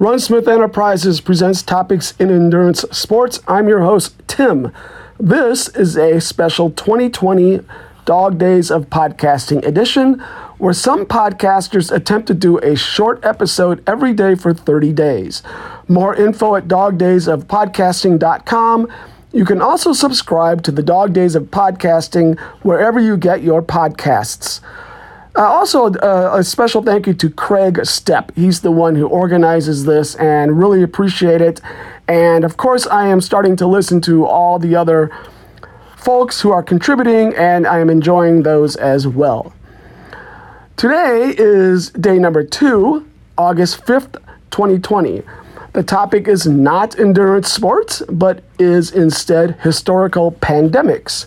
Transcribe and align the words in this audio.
Run 0.00 0.20
Smith 0.20 0.46
Enterprises 0.46 1.20
presents 1.20 1.60
topics 1.60 2.14
in 2.20 2.30
endurance 2.30 2.84
sports. 2.92 3.40
I'm 3.48 3.66
your 3.66 3.80
host, 3.80 4.14
Tim. 4.28 4.70
This 5.18 5.66
is 5.70 5.96
a 5.96 6.20
special 6.20 6.70
2020 6.70 7.62
Dog 8.04 8.38
Days 8.38 8.70
of 8.70 8.88
Podcasting 8.90 9.66
edition 9.66 10.20
where 10.58 10.72
some 10.72 11.04
podcasters 11.04 11.90
attempt 11.90 12.28
to 12.28 12.34
do 12.34 12.58
a 12.58 12.76
short 12.76 13.24
episode 13.24 13.82
every 13.88 14.14
day 14.14 14.36
for 14.36 14.54
30 14.54 14.92
days. 14.92 15.42
More 15.88 16.14
info 16.14 16.54
at 16.54 16.68
dogdaysofpodcasting.com. 16.68 18.88
You 19.32 19.44
can 19.44 19.60
also 19.60 19.92
subscribe 19.92 20.62
to 20.62 20.70
the 20.70 20.84
Dog 20.84 21.12
Days 21.12 21.34
of 21.34 21.46
Podcasting 21.46 22.38
wherever 22.62 23.00
you 23.00 23.16
get 23.16 23.42
your 23.42 23.62
podcasts. 23.62 24.60
Uh, 25.38 25.42
also, 25.42 25.86
uh, 25.86 26.32
a 26.34 26.42
special 26.42 26.82
thank 26.82 27.06
you 27.06 27.14
to 27.14 27.30
Kreg 27.30 27.86
Steppe. 27.86 28.32
He's 28.34 28.60
the 28.62 28.72
one 28.72 28.96
who 28.96 29.06
organizes 29.06 29.84
this 29.84 30.16
and 30.16 30.58
really 30.58 30.82
appreciate 30.82 31.40
it. 31.40 31.60
And 32.08 32.44
of 32.44 32.56
course, 32.56 32.88
I 32.88 33.06
am 33.06 33.20
starting 33.20 33.54
to 33.56 33.66
listen 33.68 34.00
to 34.00 34.26
all 34.26 34.58
the 34.58 34.74
other 34.74 35.16
folks 35.96 36.40
who 36.40 36.50
are 36.50 36.64
contributing, 36.64 37.36
and 37.36 37.68
I 37.68 37.78
am 37.78 37.88
enjoying 37.88 38.42
those 38.42 38.74
as 38.74 39.06
well. 39.06 39.54
Today 40.76 41.32
is 41.38 41.90
day 41.90 42.18
number 42.18 42.42
two, 42.42 43.08
August 43.36 43.86
5th, 43.86 44.14
2020. 44.50 45.22
The 45.72 45.84
topic 45.84 46.26
is 46.26 46.48
not 46.48 46.98
endurance 46.98 47.52
sports, 47.52 48.02
but 48.08 48.42
is 48.58 48.90
instead 48.90 49.52
historical 49.60 50.32
pandemics. 50.32 51.26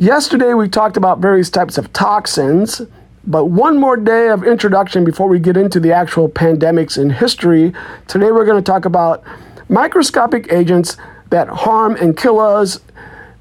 Yesterday, 0.00 0.54
we 0.54 0.66
talked 0.66 0.96
about 0.96 1.18
various 1.18 1.50
types 1.50 1.76
of 1.76 1.92
toxins, 1.92 2.80
but 3.26 3.44
one 3.50 3.78
more 3.78 3.98
day 3.98 4.30
of 4.30 4.42
introduction 4.44 5.04
before 5.04 5.28
we 5.28 5.38
get 5.38 5.58
into 5.58 5.78
the 5.78 5.92
actual 5.92 6.26
pandemics 6.26 6.96
in 6.96 7.10
history. 7.10 7.74
Today, 8.08 8.32
we're 8.32 8.46
going 8.46 8.56
to 8.56 8.66
talk 8.66 8.86
about 8.86 9.22
microscopic 9.68 10.50
agents 10.50 10.96
that 11.28 11.48
harm 11.48 11.96
and 11.96 12.16
kill 12.16 12.40
us, 12.40 12.80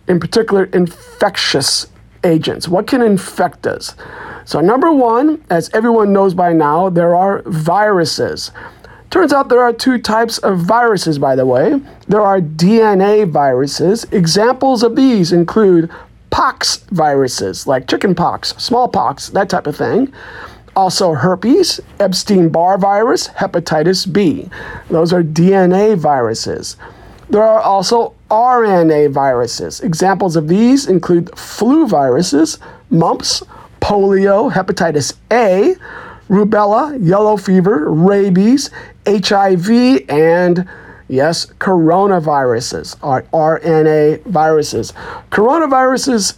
in 0.09 0.19
particular, 0.19 0.65
infectious 0.65 1.87
agents. 2.25 2.67
What 2.67 2.87
can 2.87 3.01
infect 3.01 3.65
us? 3.65 3.95
So, 4.43 4.59
number 4.59 4.91
one, 4.91 5.41
as 5.49 5.69
everyone 5.73 6.11
knows 6.11 6.33
by 6.33 6.51
now, 6.51 6.89
there 6.89 7.15
are 7.15 7.41
viruses. 7.45 8.51
Turns 9.11 9.31
out 9.31 9.47
there 9.47 9.61
are 9.61 9.71
two 9.71 9.97
types 9.97 10.39
of 10.39 10.59
viruses, 10.59 11.19
by 11.19 11.37
the 11.37 11.45
way. 11.45 11.79
There 12.09 12.21
are 12.21 12.41
DNA 12.41 13.27
viruses. 13.27 14.03
Examples 14.11 14.83
of 14.83 14.97
these 14.97 15.31
include 15.31 15.89
pox 16.29 16.77
viruses 16.91 17.67
like 17.67 17.87
chickenpox, 17.87 18.49
smallpox, 18.57 19.29
that 19.29 19.49
type 19.49 19.67
of 19.67 19.75
thing. 19.75 20.13
Also, 20.75 21.13
herpes, 21.13 21.81
Epstein 21.99 22.49
Barr 22.49 22.77
virus, 22.77 23.27
hepatitis 23.29 24.11
B. 24.11 24.49
Those 24.89 25.11
are 25.11 25.23
DNA 25.23 25.97
viruses. 25.97 26.77
There 27.29 27.43
are 27.43 27.59
also 27.59 28.13
RNA 28.31 29.11
viruses. 29.11 29.81
Examples 29.81 30.35
of 30.35 30.47
these 30.47 30.87
include 30.87 31.37
flu 31.37 31.87
viruses, 31.87 32.59
mumps, 32.89 33.43
polio, 33.81 34.51
hepatitis 34.51 35.15
A, 35.31 35.75
rubella, 36.29 36.97
yellow 37.05 37.37
fever, 37.37 37.89
rabies, 37.89 38.69
HIV, 39.05 40.09
and 40.09 40.67
Yes, 41.09 41.47
coronaviruses 41.47 42.95
are 43.01 43.23
RNA 43.33 44.23
viruses. 44.25 44.93
Coronaviruses, 45.31 46.37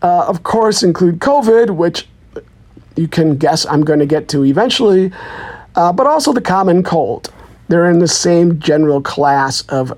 uh, 0.00 0.24
of 0.26 0.42
course, 0.42 0.82
include 0.82 1.18
COVID, 1.18 1.76
which 1.76 2.08
you 2.96 3.08
can 3.08 3.36
guess 3.36 3.66
I'm 3.66 3.82
going 3.82 3.98
to 3.98 4.06
get 4.06 4.26
to 4.30 4.46
eventually, 4.46 5.12
uh, 5.74 5.92
but 5.92 6.06
also 6.06 6.32
the 6.32 6.40
common 6.40 6.82
cold. 6.82 7.30
They're 7.68 7.90
in 7.90 7.98
the 7.98 8.08
same 8.08 8.58
general 8.58 9.02
class 9.02 9.60
of 9.68 9.92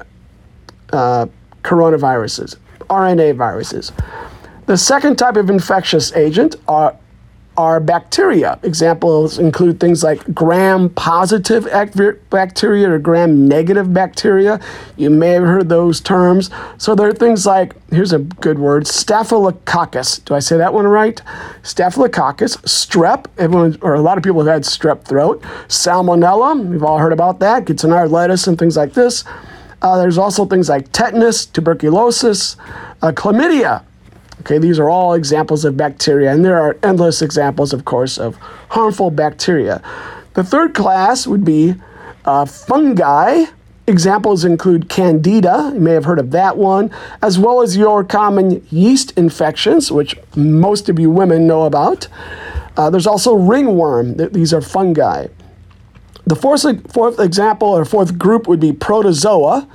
uh, 0.92 1.26
coronaviruses, 1.62 2.56
RNA 2.90 3.36
viruses. 3.36 3.92
The 4.66 4.76
second 4.76 5.16
type 5.16 5.36
of 5.36 5.48
infectious 5.48 6.12
agent 6.14 6.56
are 6.66 6.96
are 7.58 7.80
bacteria. 7.80 8.56
Examples 8.62 9.40
include 9.40 9.80
things 9.80 10.04
like 10.04 10.32
gram 10.32 10.88
positive 10.90 11.64
bacteria 12.30 12.88
or 12.88 13.00
gram 13.00 13.48
negative 13.48 13.92
bacteria. 13.92 14.60
You 14.96 15.10
may 15.10 15.30
have 15.30 15.42
heard 15.42 15.68
those 15.68 16.00
terms. 16.00 16.50
So 16.78 16.94
there 16.94 17.08
are 17.08 17.12
things 17.12 17.46
like, 17.46 17.74
here's 17.90 18.12
a 18.12 18.20
good 18.20 18.60
word, 18.60 18.86
staphylococcus. 18.86 20.20
Do 20.20 20.36
I 20.36 20.38
say 20.38 20.56
that 20.56 20.72
one 20.72 20.86
right? 20.86 21.20
Staphylococcus, 21.64 22.58
strep, 22.58 23.26
everyone, 23.38 23.76
or 23.82 23.94
a 23.94 24.00
lot 24.00 24.18
of 24.18 24.22
people 24.22 24.44
have 24.44 24.54
had 24.54 24.62
strep 24.62 25.04
throat, 25.04 25.42
salmonella, 25.66 26.64
we've 26.64 26.84
all 26.84 26.98
heard 26.98 27.12
about 27.12 27.40
that, 27.40 27.64
gastroenteritis 27.64 28.46
and 28.46 28.56
things 28.56 28.76
like 28.76 28.94
this. 28.94 29.24
Uh, 29.82 29.98
there's 29.98 30.18
also 30.18 30.46
things 30.46 30.68
like 30.68 30.92
tetanus, 30.92 31.44
tuberculosis, 31.44 32.56
uh, 33.02 33.10
chlamydia, 33.10 33.82
Okay, 34.40 34.58
these 34.58 34.78
are 34.78 34.88
all 34.88 35.14
examples 35.14 35.64
of 35.64 35.76
bacteria, 35.76 36.32
and 36.32 36.44
there 36.44 36.60
are 36.60 36.76
endless 36.82 37.22
examples, 37.22 37.72
of 37.72 37.84
course, 37.84 38.18
of 38.18 38.36
harmful 38.70 39.10
bacteria. 39.10 39.82
The 40.34 40.44
third 40.44 40.74
class 40.74 41.26
would 41.26 41.44
be 41.44 41.74
uh, 42.24 42.44
fungi. 42.44 43.46
Examples 43.86 44.44
include 44.44 44.88
candida, 44.88 45.72
you 45.74 45.80
may 45.80 45.92
have 45.92 46.04
heard 46.04 46.18
of 46.18 46.30
that 46.32 46.56
one, 46.56 46.90
as 47.22 47.38
well 47.38 47.62
as 47.62 47.76
your 47.76 48.04
common 48.04 48.64
yeast 48.70 49.16
infections, 49.16 49.90
which 49.90 50.14
most 50.36 50.88
of 50.88 50.98
you 50.98 51.10
women 51.10 51.46
know 51.46 51.62
about. 51.62 52.06
Uh, 52.76 52.90
there's 52.90 53.06
also 53.06 53.34
ringworm, 53.34 54.16
these 54.16 54.52
are 54.52 54.60
fungi. 54.60 55.26
The 56.26 56.36
fourth, 56.36 56.92
fourth 56.92 57.18
example 57.18 57.68
or 57.68 57.86
fourth 57.86 58.18
group 58.18 58.46
would 58.46 58.60
be 58.60 58.72
protozoa. 58.74 59.66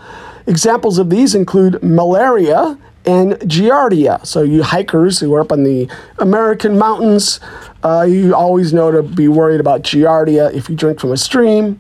Examples 0.46 1.00
of 1.00 1.10
these 1.10 1.34
include 1.34 1.82
malaria, 1.82 2.78
and 3.06 3.34
Giardia. 3.34 4.26
So, 4.26 4.42
you 4.42 4.64
hikers 4.64 5.20
who 5.20 5.34
are 5.34 5.42
up 5.42 5.52
in 5.52 5.64
the 5.64 5.90
American 6.20 6.78
mountains, 6.78 7.40
uh, 7.84 8.06
you 8.08 8.34
always 8.34 8.74
know 8.74 8.92
to 8.92 9.04
be 9.04 9.28
worried 9.28 9.60
about 9.60 9.84
Giardia 9.84 10.54
if 10.54 10.70
you 10.70 10.76
drink 10.76 11.00
from 11.00 11.12
a 11.12 11.18
stream. 11.18 11.80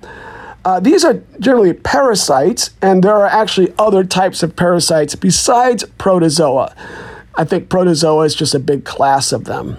Uh, 0.65 0.79
these 0.79 1.03
are 1.03 1.21
generally 1.39 1.73
parasites, 1.73 2.71
and 2.81 3.03
there 3.03 3.15
are 3.15 3.27
actually 3.27 3.73
other 3.77 4.03
types 4.03 4.43
of 4.43 4.55
parasites 4.55 5.13
besides 5.15 5.83
protozoa. 5.97 6.73
I 7.35 7.43
think 7.43 7.69
protozoa 7.69 8.25
is 8.25 8.35
just 8.35 8.55
a 8.55 8.59
big 8.59 8.85
class 8.85 9.31
of 9.31 9.45
them. 9.45 9.77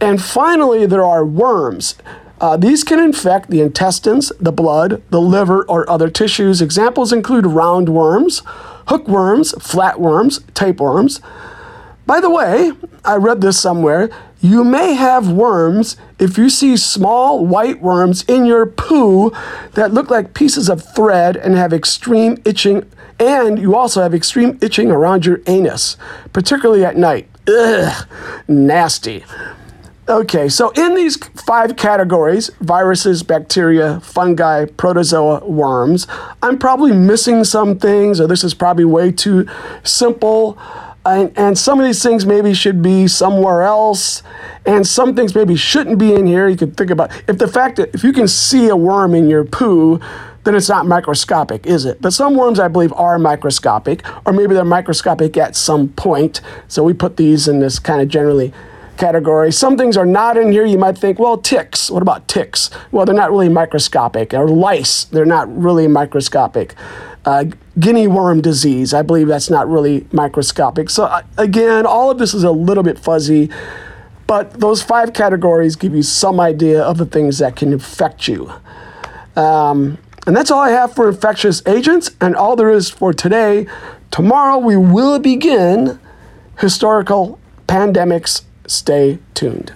And 0.00 0.22
finally, 0.22 0.86
there 0.86 1.04
are 1.04 1.24
worms. 1.24 1.94
Uh, 2.40 2.56
these 2.56 2.84
can 2.84 2.98
infect 3.00 3.50
the 3.50 3.60
intestines, 3.60 4.30
the 4.38 4.52
blood, 4.52 5.02
the 5.10 5.20
liver, 5.20 5.62
or 5.64 5.88
other 5.88 6.10
tissues. 6.10 6.60
Examples 6.60 7.12
include 7.12 7.44
roundworms, 7.44 8.42
hookworms, 8.88 9.52
flatworms, 9.54 10.42
tapeworms. 10.52 11.20
By 12.06 12.20
the 12.20 12.30
way, 12.30 12.72
I 13.04 13.16
read 13.16 13.40
this 13.40 13.58
somewhere. 13.58 14.10
You 14.40 14.62
may 14.64 14.94
have 14.94 15.32
worms 15.32 15.96
if 16.18 16.36
you 16.38 16.50
see 16.50 16.76
small 16.76 17.44
white 17.44 17.80
worms 17.80 18.22
in 18.28 18.44
your 18.44 18.66
poo 18.66 19.32
that 19.72 19.92
look 19.92 20.10
like 20.10 20.34
pieces 20.34 20.68
of 20.68 20.84
thread 20.94 21.36
and 21.36 21.56
have 21.56 21.72
extreme 21.72 22.40
itching, 22.44 22.88
and 23.18 23.58
you 23.58 23.74
also 23.74 24.02
have 24.02 24.14
extreme 24.14 24.58
itching 24.60 24.90
around 24.90 25.24
your 25.24 25.40
anus, 25.46 25.96
particularly 26.32 26.84
at 26.84 26.96
night. 26.96 27.28
Ugh, 27.48 28.06
nasty. 28.46 29.24
Okay, 30.08 30.48
so 30.48 30.70
in 30.70 30.94
these 30.94 31.16
five 31.16 31.74
categories 31.74 32.48
viruses, 32.60 33.24
bacteria, 33.24 33.98
fungi, 34.00 34.64
protozoa, 34.64 35.44
worms 35.44 36.06
I'm 36.44 36.58
probably 36.58 36.92
missing 36.92 37.42
some 37.42 37.76
things, 37.76 38.20
or 38.20 38.28
this 38.28 38.44
is 38.44 38.54
probably 38.54 38.84
way 38.84 39.10
too 39.10 39.48
simple. 39.82 40.58
And, 41.04 41.32
and 41.36 41.58
some 41.58 41.80
of 41.80 41.86
these 41.86 42.02
things 42.02 42.24
maybe 42.24 42.52
should 42.54 42.82
be 42.82 43.08
somewhere 43.08 43.62
else, 43.62 44.22
and 44.64 44.86
some 44.86 45.14
things 45.14 45.34
maybe 45.34 45.56
shouldn't 45.56 45.98
be 45.98 46.14
in 46.14 46.26
here. 46.26 46.48
You 46.48 46.56
could 46.56 46.76
think 46.76 46.90
about 46.90 47.10
if 47.28 47.38
the 47.38 47.48
fact 47.48 47.76
that 47.76 47.92
if 47.94 48.04
you 48.04 48.12
can 48.12 48.28
see 48.28 48.68
a 48.68 48.76
worm 48.76 49.14
in 49.14 49.28
your 49.28 49.44
poo, 49.44 50.00
then 50.44 50.54
it's 50.54 50.68
not 50.68 50.86
microscopic, 50.86 51.66
is 51.66 51.84
it? 51.84 52.00
But 52.00 52.12
some 52.12 52.36
worms, 52.36 52.60
I 52.60 52.68
believe, 52.68 52.92
are 52.92 53.18
microscopic, 53.18 54.04
or 54.24 54.32
maybe 54.32 54.54
they're 54.54 54.64
microscopic 54.64 55.36
at 55.36 55.56
some 55.56 55.88
point. 55.90 56.40
So 56.68 56.84
we 56.84 56.92
put 56.92 57.16
these 57.16 57.48
in 57.48 57.58
this 57.58 57.80
kind 57.80 58.00
of 58.00 58.08
generally 58.08 58.52
category. 58.96 59.52
Some 59.52 59.76
things 59.76 59.96
are 59.96 60.06
not 60.06 60.36
in 60.36 60.52
here. 60.52 60.64
You 60.64 60.78
might 60.78 60.98
think, 60.98 61.18
well, 61.18 61.38
ticks. 61.38 61.90
What 61.90 62.02
about 62.02 62.28
ticks? 62.28 62.70
Well, 62.90 63.04
they're 63.06 63.14
not 63.14 63.30
really 63.30 63.48
microscopic. 63.48 64.34
Or 64.34 64.48
lice, 64.48 65.04
they're 65.04 65.24
not 65.24 65.54
really 65.56 65.88
microscopic. 65.88 66.74
Uh, 67.24 67.44
guinea 67.78 68.06
worm 68.06 68.40
disease, 68.40 68.94
I 68.94 69.02
believe 69.02 69.26
that's 69.26 69.50
not 69.50 69.68
really 69.68 70.06
microscopic. 70.12 70.88
So, 70.90 71.04
uh, 71.04 71.22
again, 71.36 71.84
all 71.84 72.10
of 72.10 72.18
this 72.18 72.34
is 72.34 72.44
a 72.44 72.52
little 72.52 72.84
bit 72.84 72.98
fuzzy, 72.98 73.50
but 74.26 74.60
those 74.60 74.82
five 74.82 75.12
categories 75.12 75.74
give 75.74 75.94
you 75.94 76.02
some 76.02 76.38
idea 76.38 76.82
of 76.82 76.98
the 76.98 77.06
things 77.06 77.38
that 77.38 77.56
can 77.56 77.72
infect 77.72 78.28
you. 78.28 78.52
Um, 79.34 79.98
and 80.26 80.36
that's 80.36 80.50
all 80.50 80.60
I 80.60 80.70
have 80.70 80.94
for 80.94 81.08
infectious 81.08 81.62
agents, 81.66 82.10
and 82.20 82.34
all 82.34 82.56
there 82.56 82.70
is 82.70 82.90
for 82.90 83.12
today. 83.12 83.66
Tomorrow 84.10 84.58
we 84.58 84.76
will 84.76 85.18
begin 85.18 85.98
historical 86.58 87.38
pandemics 87.66 88.42
Stay 88.66 89.18
tuned. 89.34 89.72